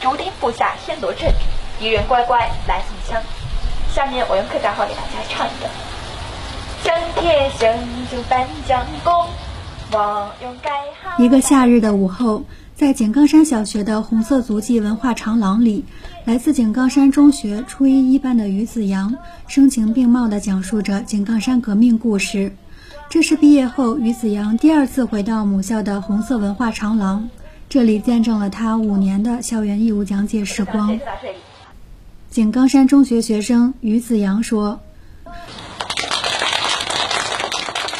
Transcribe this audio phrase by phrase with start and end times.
[0.00, 1.30] 注定不下天罗阵，
[1.78, 3.22] 敌人乖乖来送枪。
[3.92, 5.70] 下面我用客家话给大家唱一段：
[6.82, 7.78] 向天生
[8.10, 9.12] 就颁奖功，
[9.92, 10.70] 望用改
[11.02, 11.22] 好。
[11.22, 12.44] 一个夏日的午后，
[12.74, 15.84] 在井冈山小学的红色足迹文化长廊里，
[16.24, 19.14] 来自井冈山中学初一一班的于子阳
[19.48, 22.56] 声情并茂地讲述着井冈山革命故事。
[23.10, 27.28] 这是毕业后于子阳第二次回到母校的红色文化长廊，
[27.70, 30.98] 这里见证了他五年的校园义务讲解时光。
[32.28, 34.80] 井冈山中学学生于子阳说：“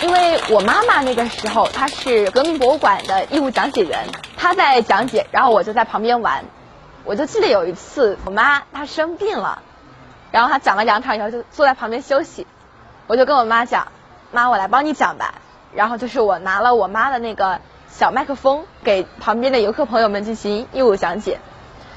[0.02, 6.44] 因为我妈妈那个时候她是革命博物馆的义务讲解员，她在讲解，然后我就在旁边玩。
[7.04, 9.62] 我就记得有一次，我妈她生病了，
[10.32, 12.44] 然后她讲了两场以后就坐在旁边休息，
[13.06, 13.86] 我就跟我妈讲。”
[14.34, 15.36] 妈，我来帮你讲吧。
[15.72, 17.60] 然后就是我拿了我妈的那个
[17.92, 21.38] 小麦克风，给旁边的游客朋友们进行义务讲解。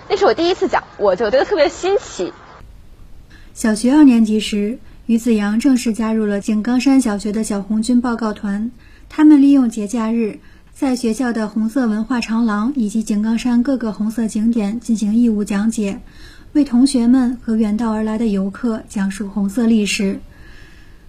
[0.09, 2.33] 那是我第一次讲，我就觉得特别新奇。
[3.53, 8.71] 小学二年级时，于子阳正式加入了井冈山小学的小红军报告团。
[9.07, 10.39] 他们利用节假日，
[10.73, 15.99] 在学校的红色文化长廊以及井冈山各个红色景点进行义务讲解，
[16.53, 20.19] 为同学们和远道而来的游客讲述红色历史。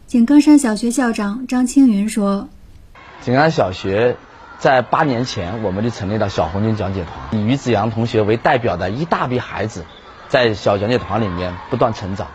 [0.07, 2.49] 井冈山小学校长张青云说
[3.25, 4.17] ：“井冈小学
[4.59, 9.85] 在八年前，我们就成立了小红军讲解团，以于子阳同学为代表的一大批孩子，
[10.29, 12.29] 在小讲解团里面不断成长。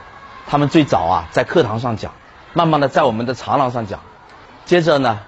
[0.48, 2.14] 他们最早啊在课堂上讲，
[2.54, 4.02] 慢慢的在我们的长廊上讲，
[4.66, 5.20] 接着呢，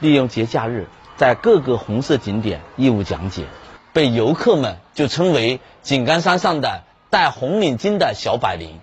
[0.00, 3.46] 利用节假日在各个红色景点义务讲解，
[3.92, 8.78] 被游客们就称为井冈山上的戴红领巾的小百灵。”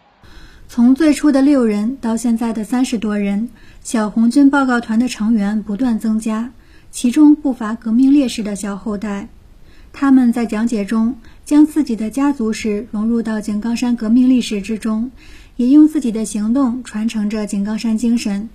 [0.70, 3.50] 从最初的六人到现在的三十多人，
[3.82, 6.52] 小红军报告团的成员不断增加，
[6.92, 9.30] 其中不乏革命烈士的小后代。
[9.94, 15.12] 他们在讲解中将自己的家族史融入到井冈山革命历史之中，
[15.56, 18.50] 也用自己的行动传承着井冈山精神。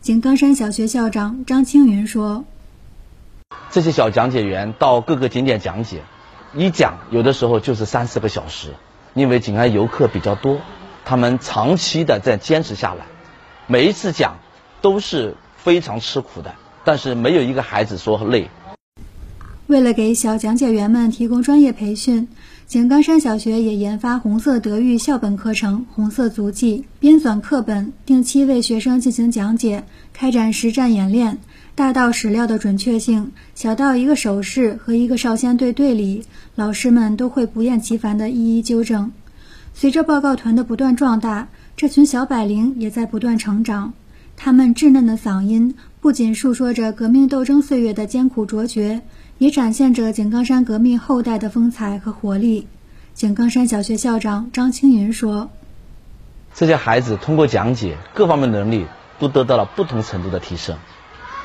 [0.00, 2.44] 井冈山小学校长张青云说
[3.70, 6.02] ：“这些小讲解员到各个景点讲解，
[6.54, 8.74] 一讲有的时候就是三四个小时，
[9.14, 10.60] 因为井安游客比较多。”
[11.04, 13.06] 他们长期的在坚持下来，
[13.68, 14.38] 每一次讲
[14.82, 16.54] 都是非常吃苦的，
[16.86, 18.48] 但是没有一个孩子说累。
[19.66, 22.28] 为了给小讲解员们提供专业培训，
[22.68, 29.82] 井冈山小学也研发红色德育校本课程《红色足迹》，编纂课本，定期为学生进行讲解，
[30.12, 31.36] 开展实战演练。
[31.74, 36.22] 大到史料的准确性，小到一个手势和一个少先队队礼，
[36.54, 39.10] 老师们都会不厌其烦地一一纠正。
[39.74, 43.92] 随着报告团的不断壮大，这群小百灵也在不断成长。
[44.36, 49.00] 他们稚嫩的嗓音不仅述说着革命斗争岁月的艰苦卓绝，
[49.38, 52.68] 也展现着井冈山革命后代的风采和活力。
[53.14, 55.48] 井冈山小学校长张青云说
[56.54, 58.86] ：“这些孩子通过讲解，各方面能力
[59.18, 60.76] 都得到了不同程度的提升。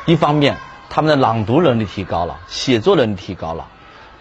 [0.06, 0.58] 一方面，
[0.90, 3.68] 他们的朗读能力提高了，写作能力提高了；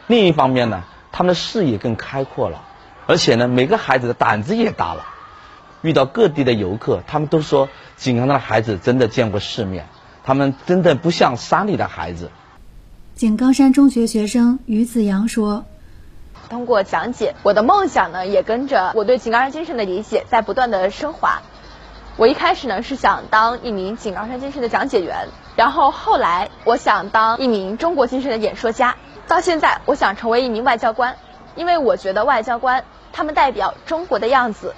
[0.06, 2.62] 另一方面呢，他们的视野更开阔了。”
[3.08, 5.04] 而且呢，每个孩子的胆子也大了。
[5.82, 9.86] 遇到各地的游客，他们都说井冈山的孩子真的见过世面，
[10.24, 12.30] 他们真的不像山里的孩子。
[13.14, 15.64] 井冈山中学学生于子阳说
[16.50, 21.42] ：“通过讲解，我的梦想呢也跟着我对井冈山精神的理解在不断的升华。
[22.16, 28.96] 我一开始呢是想当一名井冈山精神的讲解员，然后后来我想当一名中国精神的演说家，
[29.26, 31.16] 到现在我想成为一名外交官，
[31.56, 34.72] 因为我觉得外交官。”他们代表中国的样子，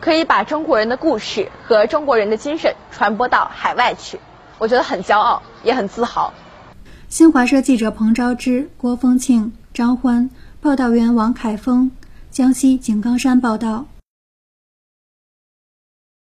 [0.00, 4.18] 可以把中国人的故事和中国人的精神传播到海外去，
[4.58, 6.32] 我觉得很骄傲，也很自豪。
[7.08, 10.28] 新华社记者彭昭之、郭峰庆、张欢，
[10.60, 11.90] 报道员王凯峰，
[12.30, 13.86] 江西井冈山报道。